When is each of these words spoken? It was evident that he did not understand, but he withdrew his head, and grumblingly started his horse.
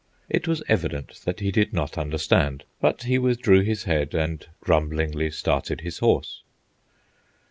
It 0.31 0.47
was 0.47 0.63
evident 0.67 1.21
that 1.25 1.41
he 1.41 1.51
did 1.51 1.73
not 1.73 1.95
understand, 1.95 2.63
but 2.79 3.03
he 3.03 3.19
withdrew 3.19 3.61
his 3.61 3.83
head, 3.83 4.15
and 4.15 4.43
grumblingly 4.59 5.29
started 5.29 5.81
his 5.81 5.99
horse. 5.99 6.41